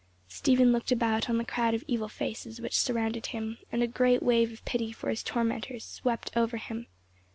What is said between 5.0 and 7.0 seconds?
his tormentors swept over him.